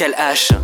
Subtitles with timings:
[0.00, 0.59] Pascal H.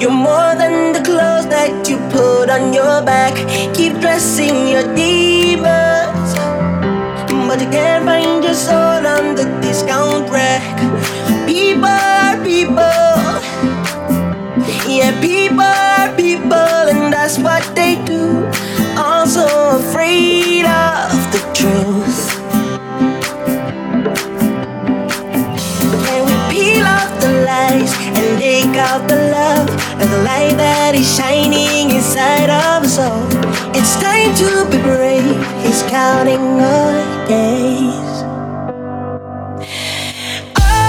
[0.00, 3.36] You're more than the clothes that you put on your back.
[3.74, 6.32] Keep dressing your demons.
[7.46, 10.64] But you can't find your soul on the discount rack.
[11.46, 12.80] People are people.
[14.88, 18.48] Yeah, people are people, and that's what they do.
[18.96, 19.44] Also
[19.84, 22.20] afraid of the truth.
[26.06, 29.29] Can we peel off the lies and take out the
[30.00, 33.26] and the light that is shining inside of us all?
[33.76, 35.36] It's time to be brave.
[35.62, 38.24] He's counting our days.
[40.56, 40.80] Oh,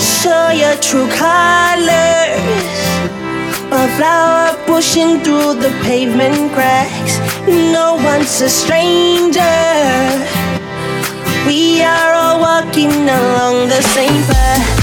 [0.00, 2.80] Show your true colors.
[3.70, 7.18] A flower pushing through the pavement cracks.
[7.46, 10.43] No one's a stranger.
[11.46, 14.73] We are all walking along the same path.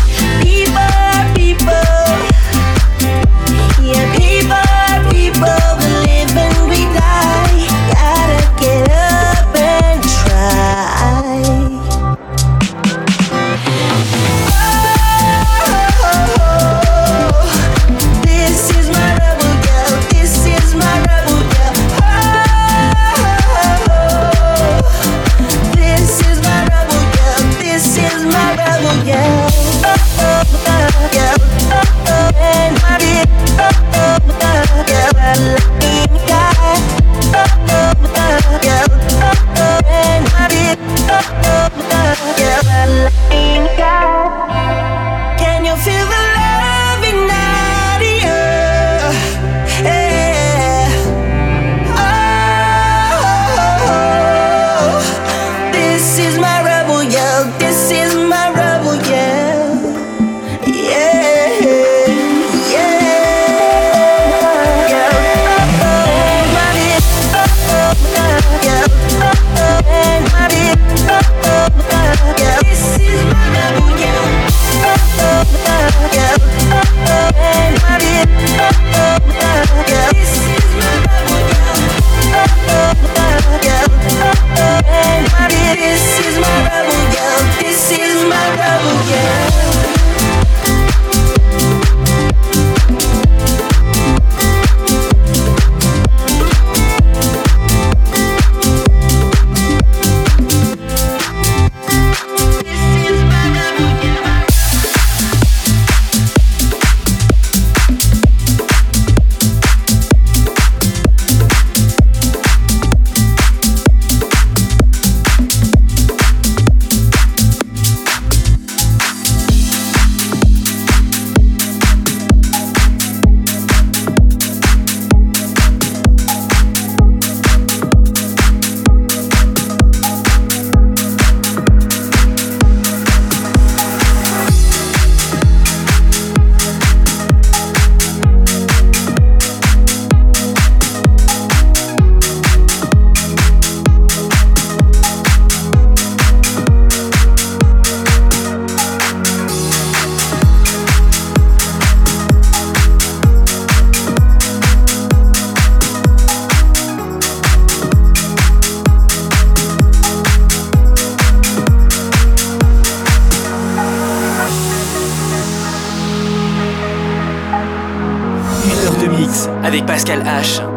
[169.72, 170.71] Avec Pascal H.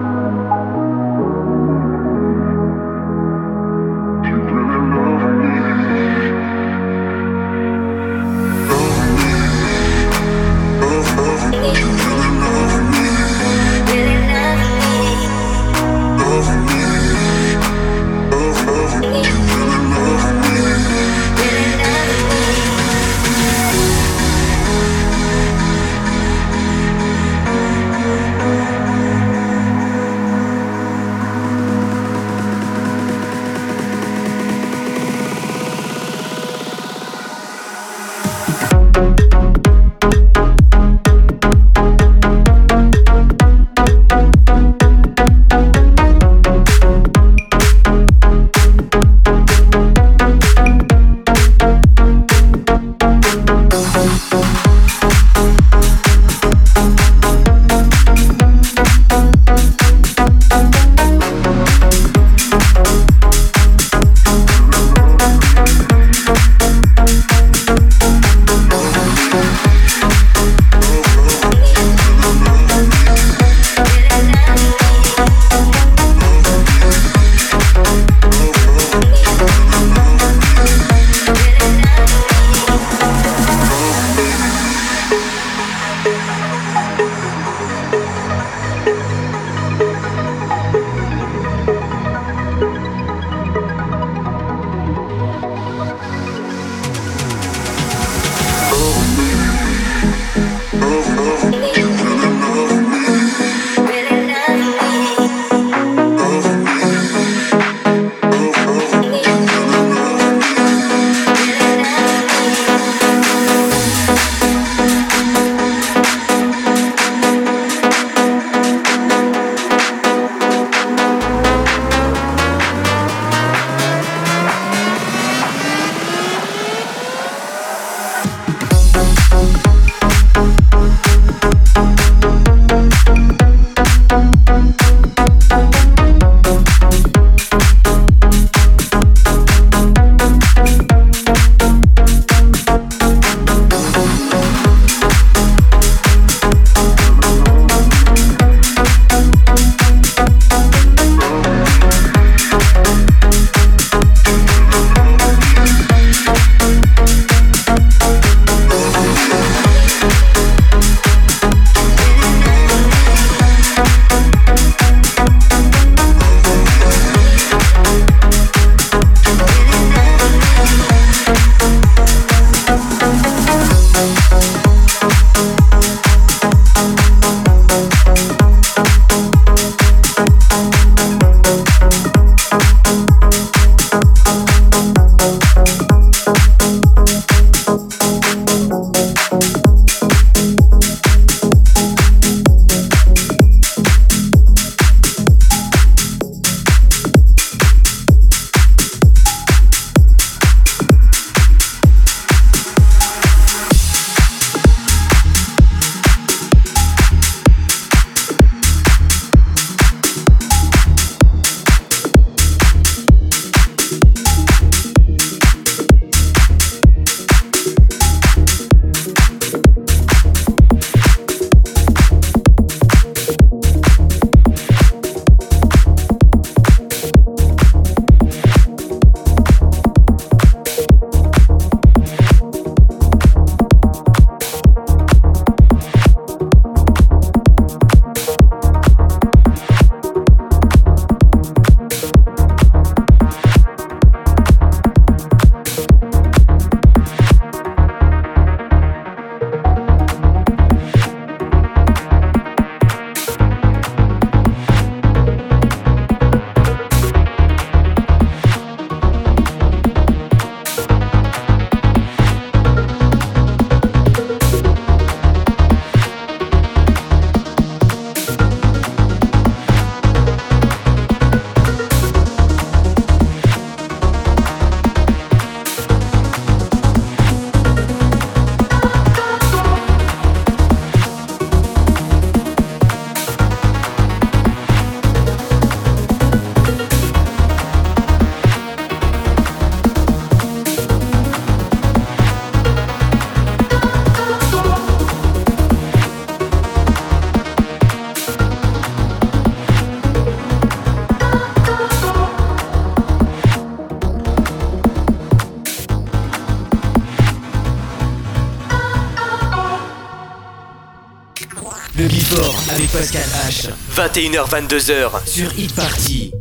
[312.94, 313.70] Pascal H.
[313.96, 316.33] 21h-22h sur Hit Party.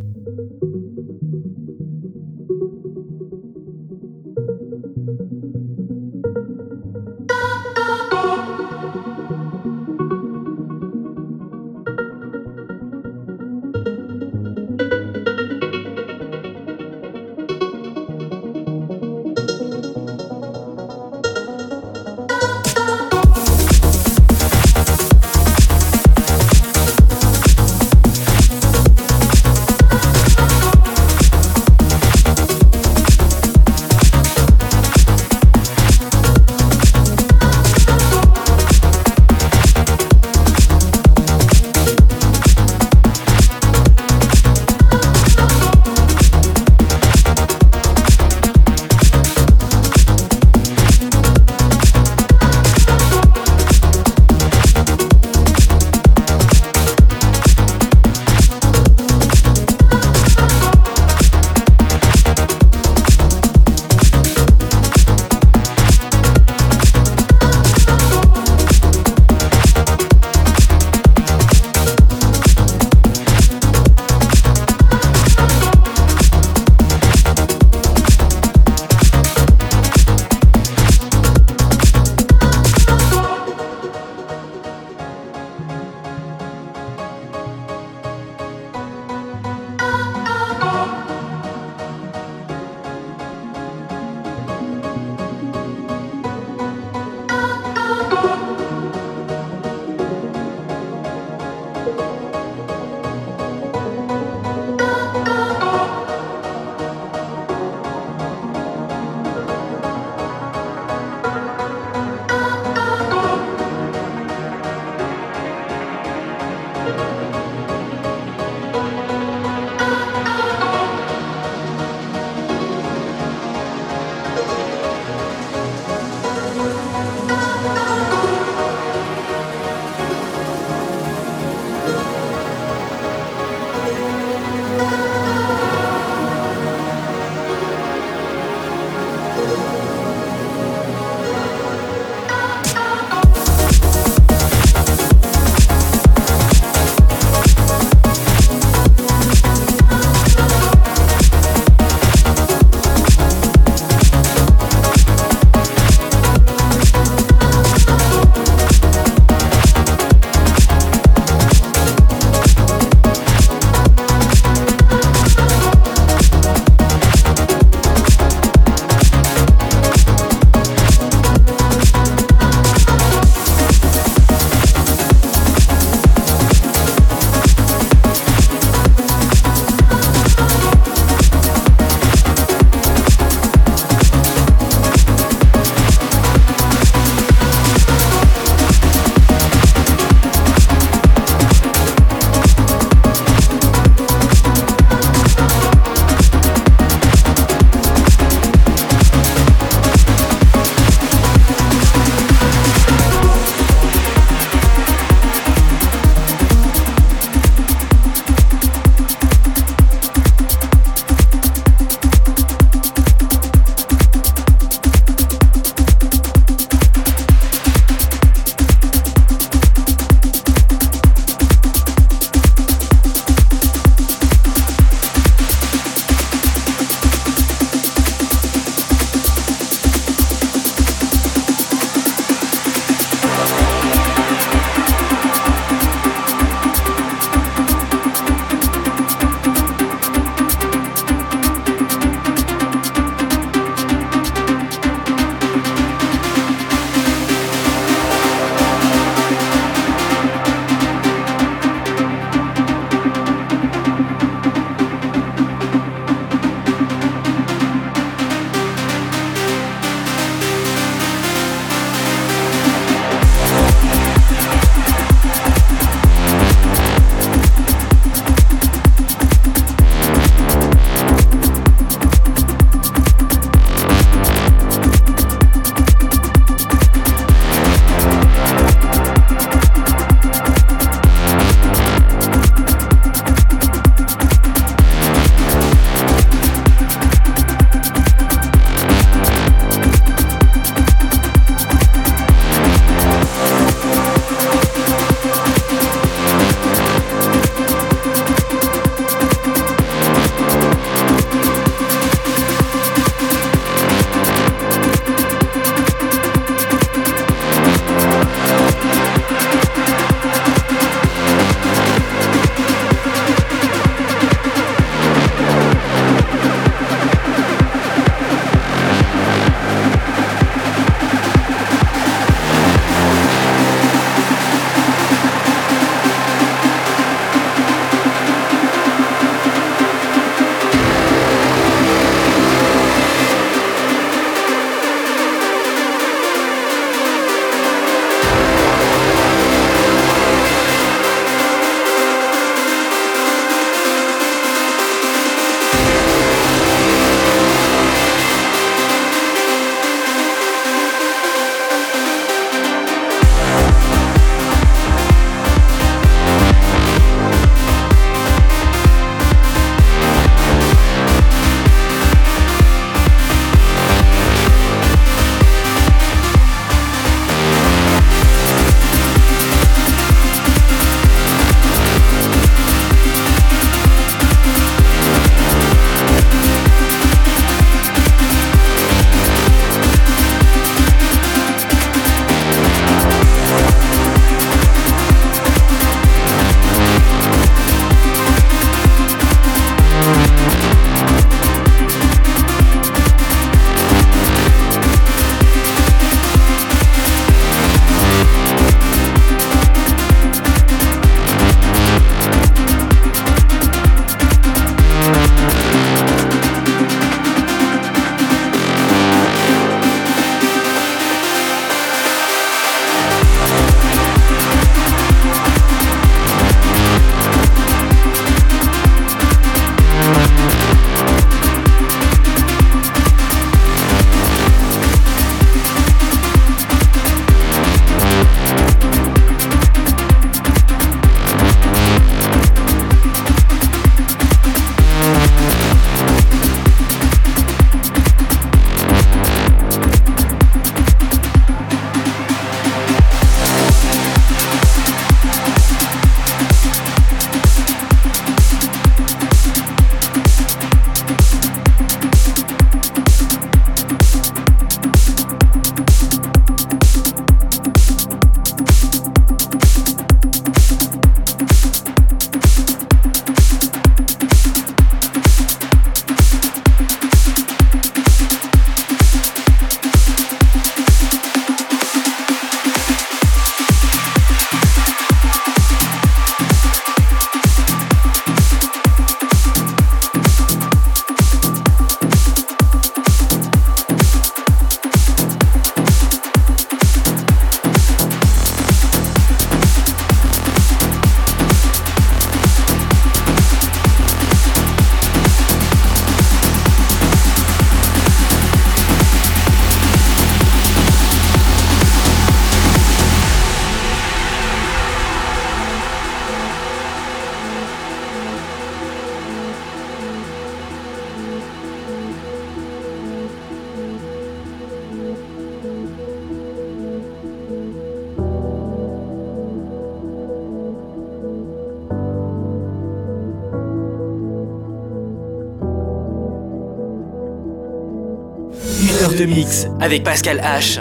[529.25, 530.79] De mix avec Pascal H.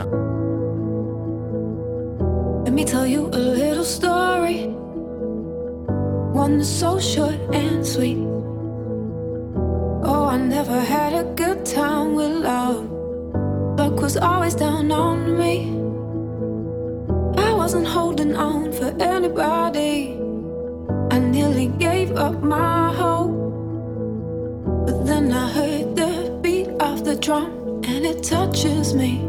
[2.65, 4.67] Let me tell you a little story.
[6.35, 8.19] One that's so short and sweet.
[10.05, 12.89] Oh, I never had a good time with love.
[13.79, 15.71] Luck was always down on me.
[17.39, 20.19] I wasn't holding on for anybody.
[21.11, 23.31] I nearly gave up my hope.
[24.87, 27.62] But then I heard the beat of the drum
[28.05, 29.21] and it touches me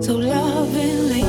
[0.00, 1.24] so lovingly.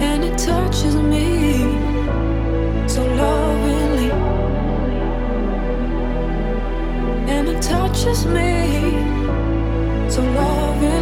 [0.00, 1.60] And it touches me
[2.88, 4.10] so lovingly.
[7.32, 8.90] And it touches me
[10.10, 10.99] so lovingly.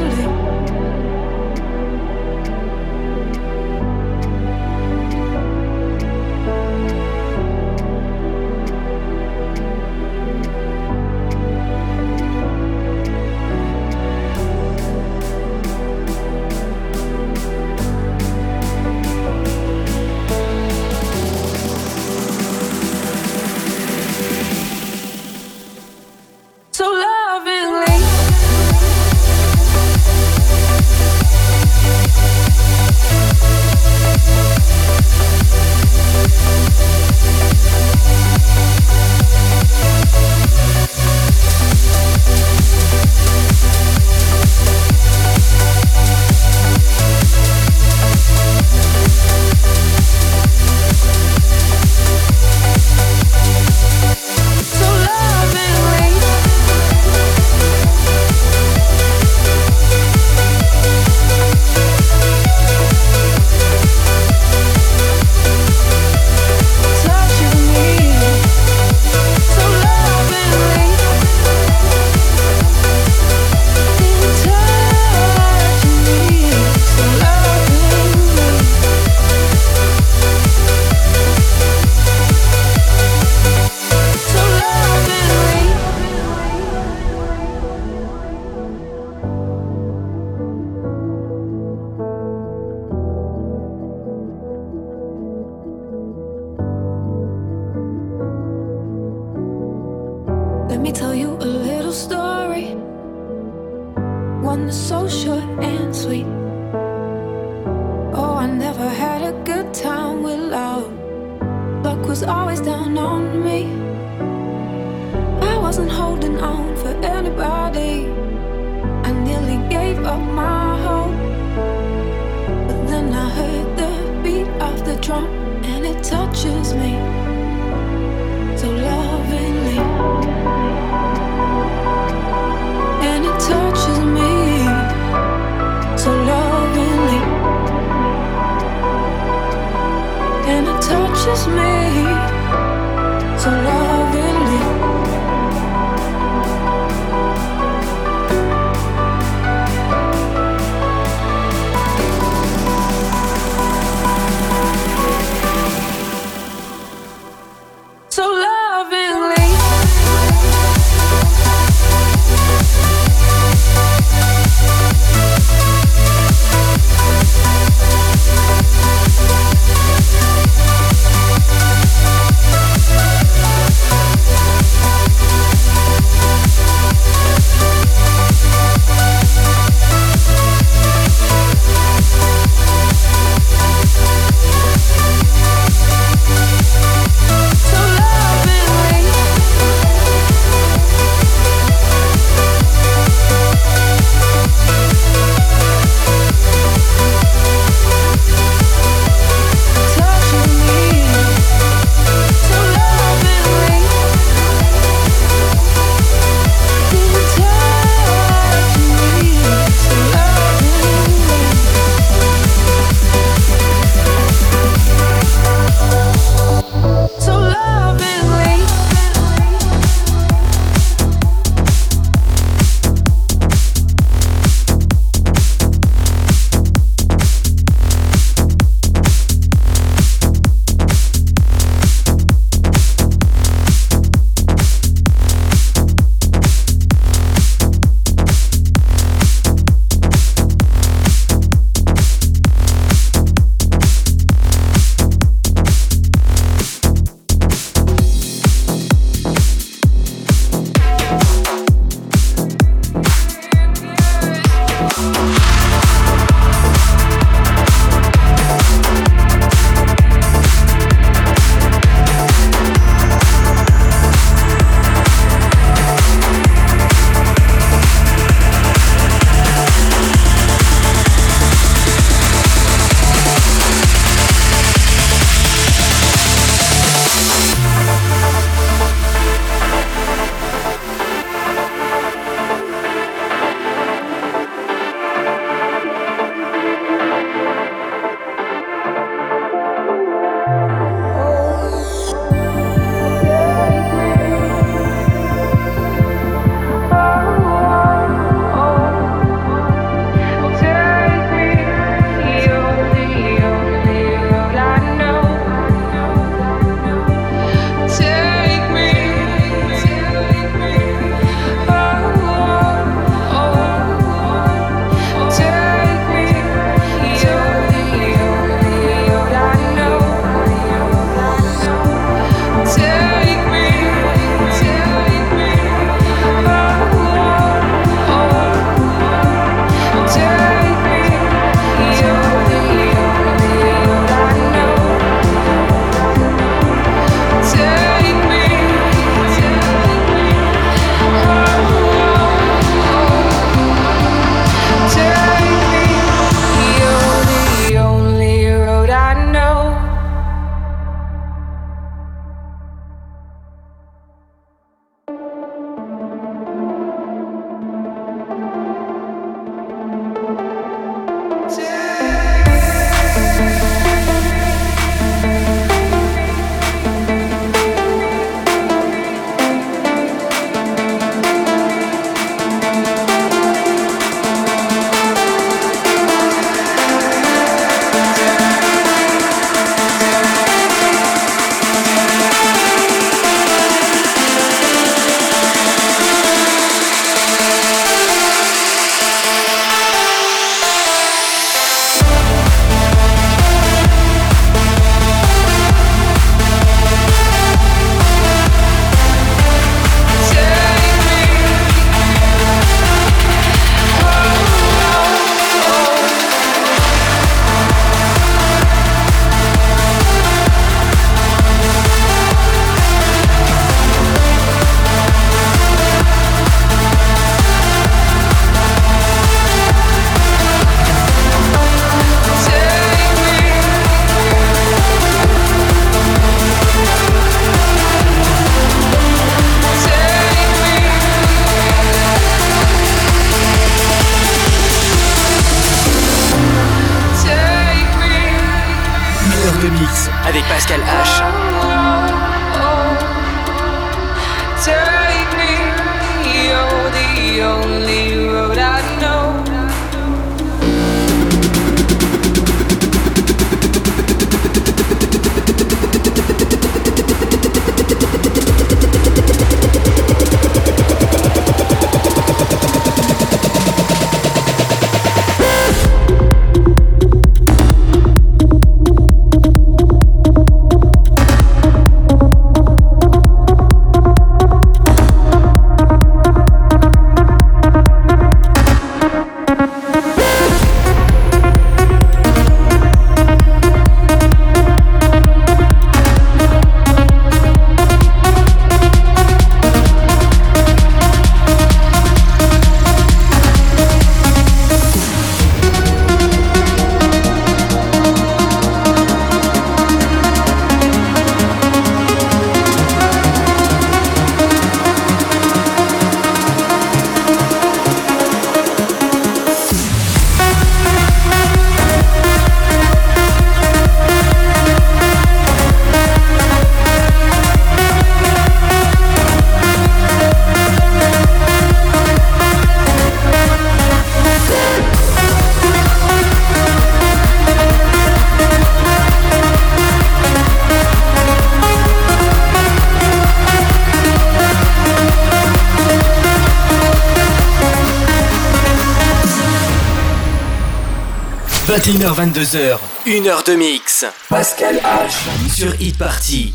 [541.79, 542.77] 21h-22h,
[543.07, 544.05] 1 heure de mix.
[544.29, 545.55] Pascal H.
[545.55, 546.53] Sur Hit Party.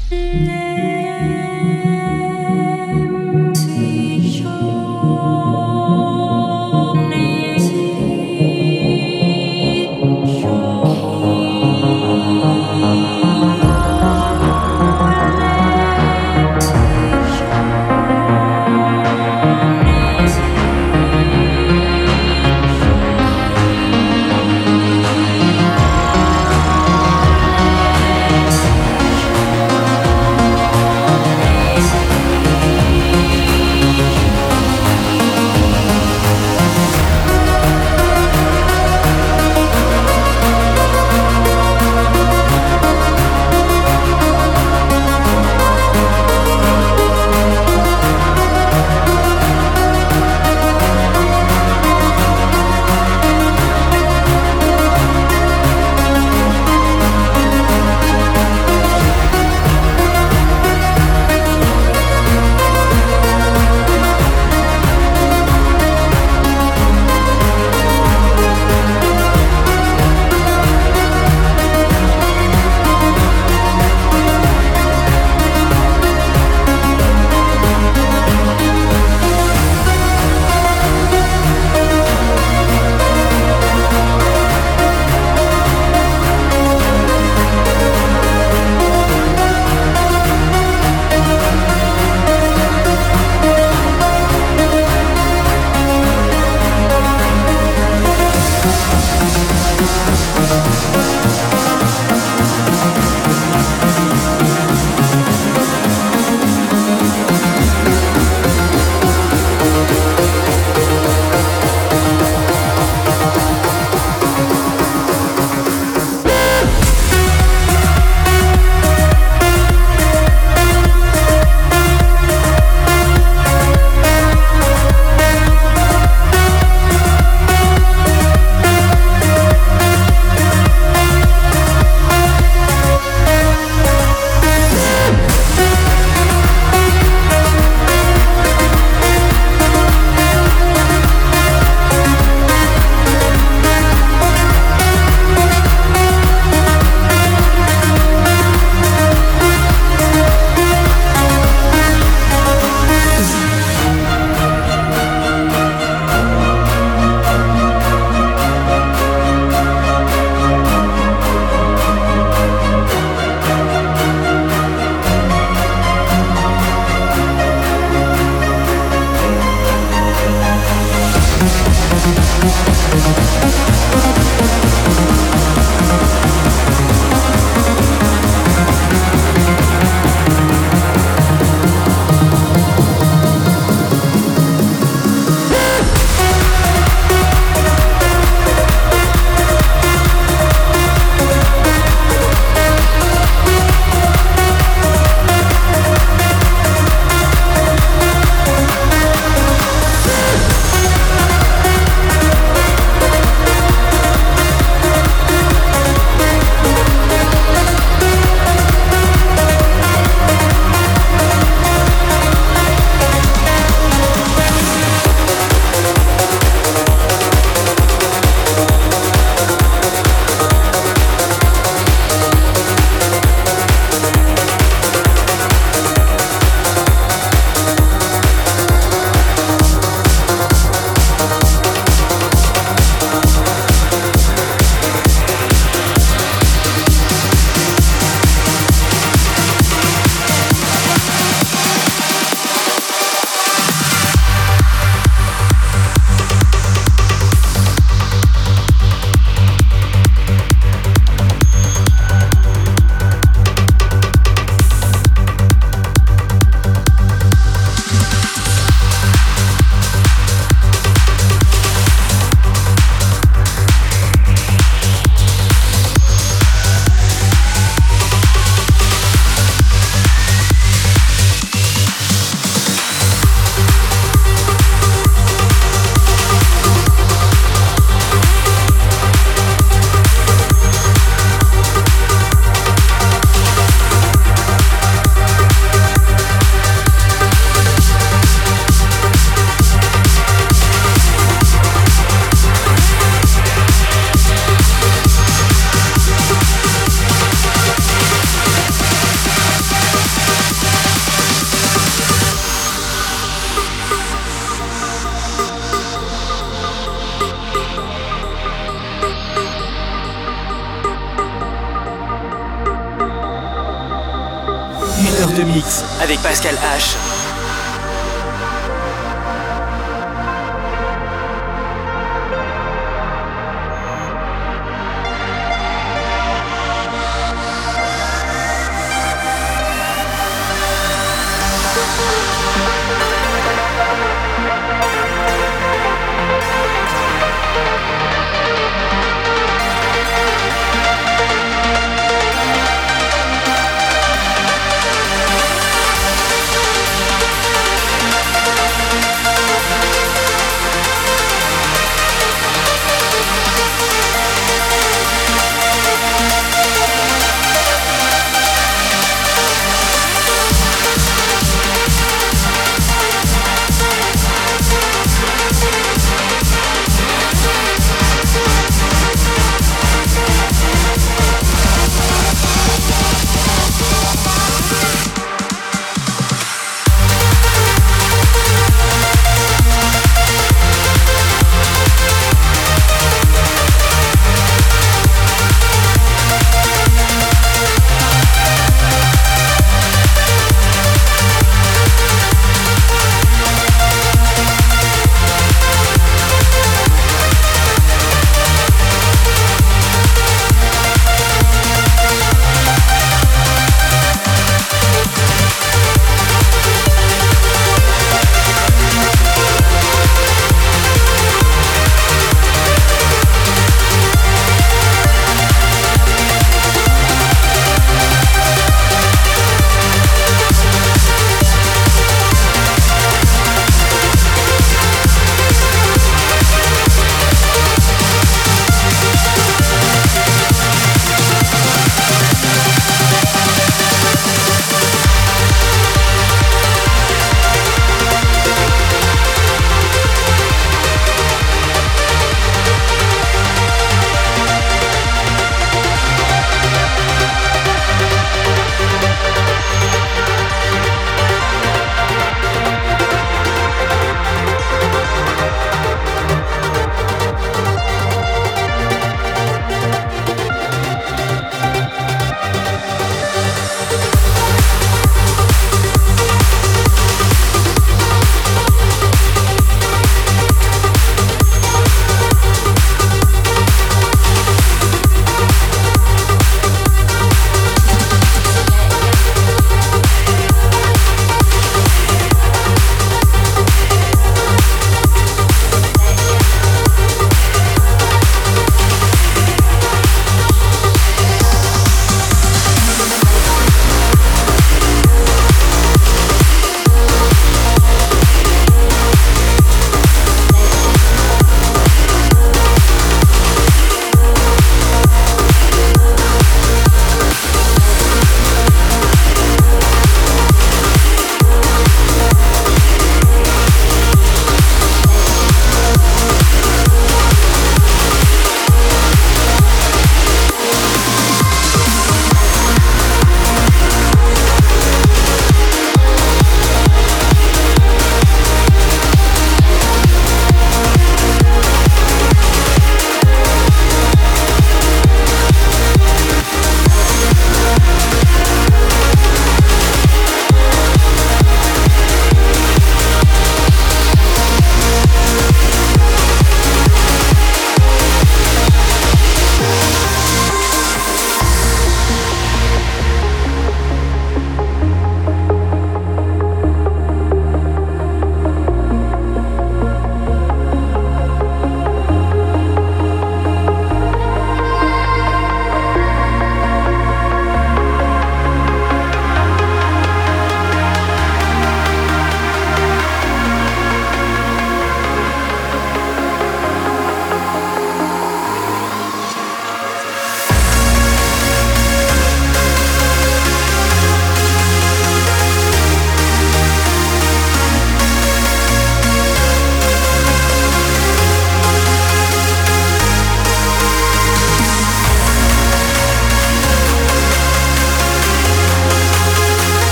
[315.34, 317.13] De mix avec Pascal H.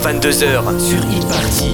[0.00, 1.67] 22h sur e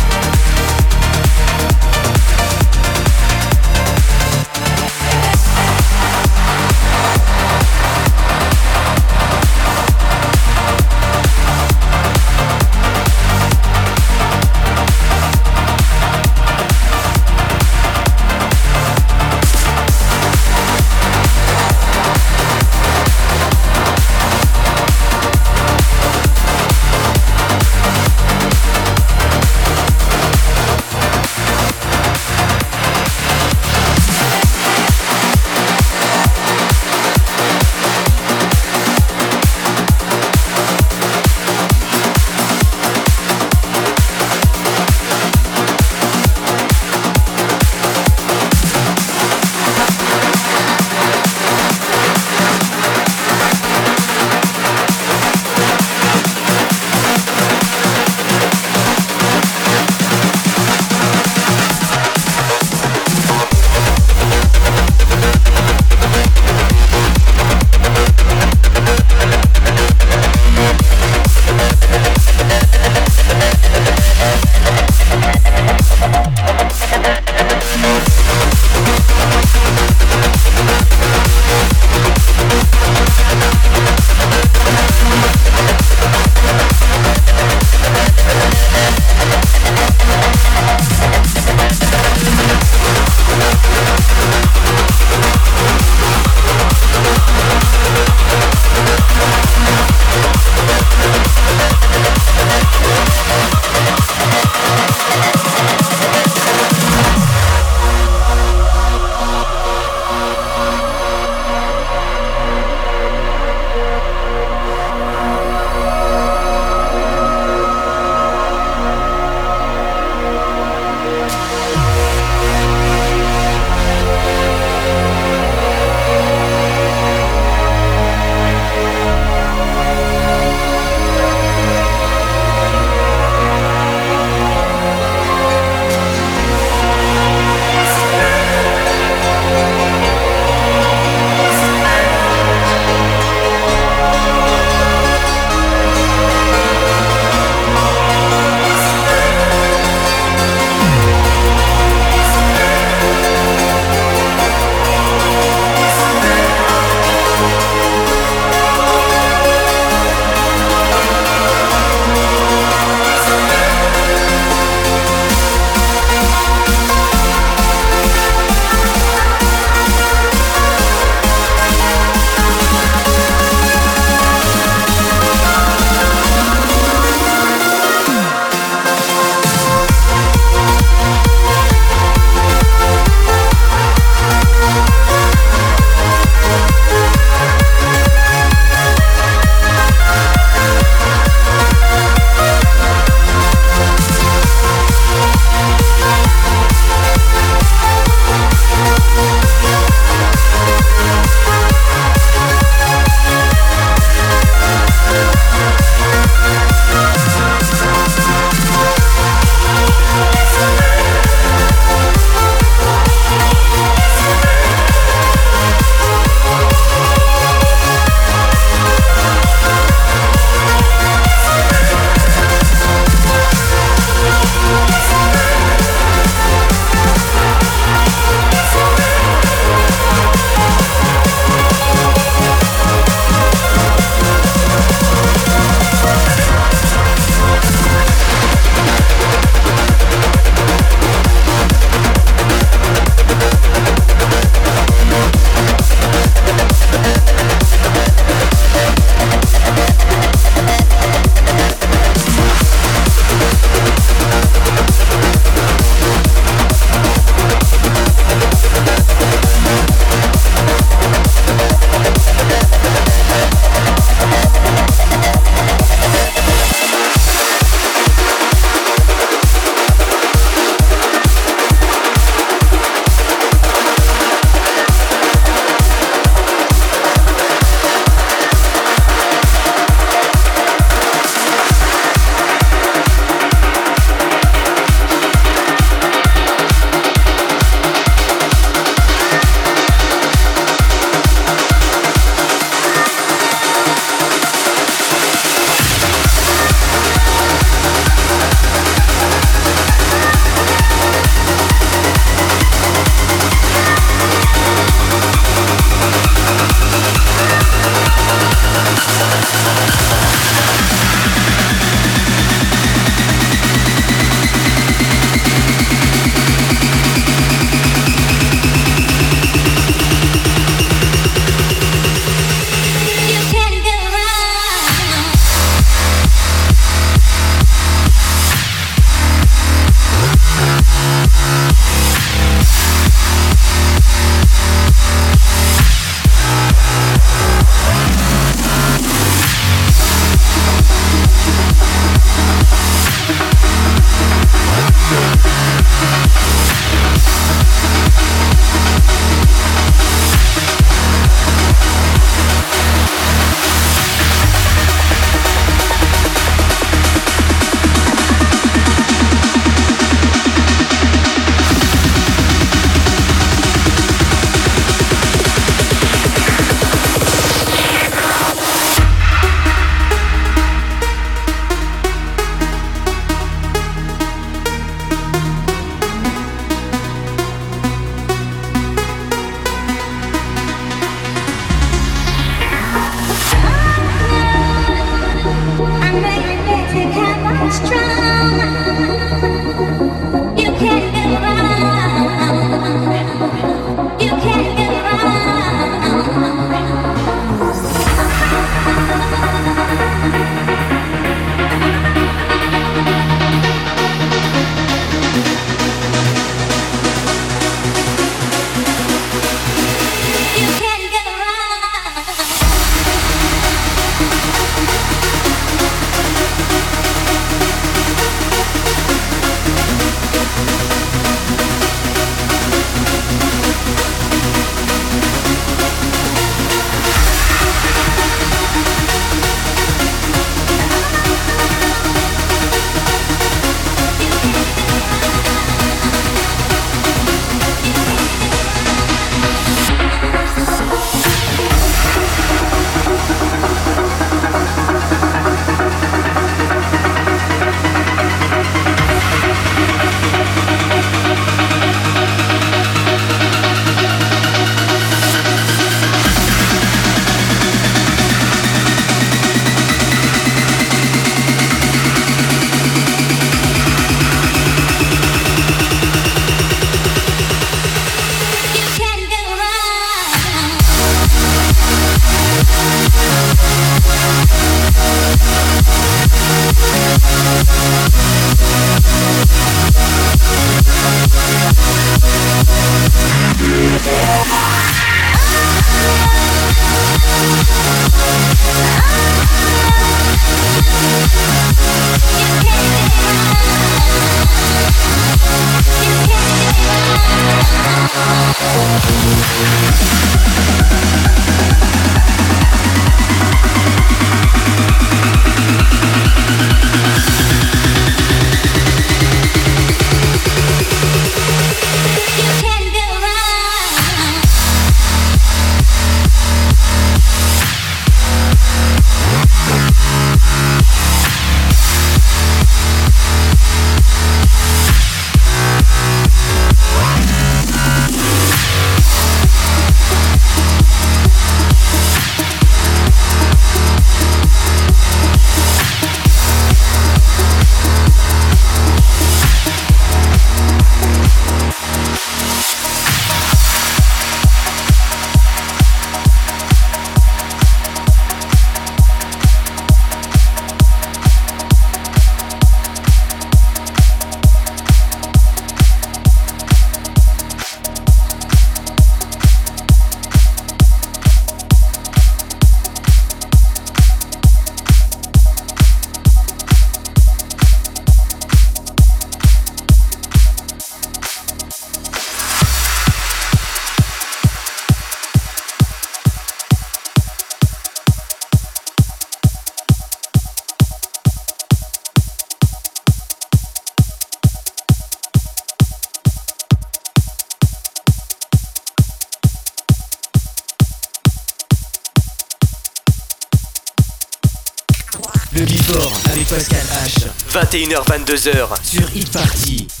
[597.71, 600.00] 21h22h sur Hit Party.